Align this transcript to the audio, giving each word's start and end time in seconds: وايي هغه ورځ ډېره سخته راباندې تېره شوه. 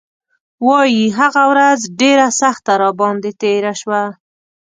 وايي 0.67 1.05
هغه 1.19 1.43
ورځ 1.51 1.79
ډېره 2.01 2.27
سخته 2.41 2.71
راباندې 2.81 3.31
تېره 3.41 3.73
شوه. 3.81 4.03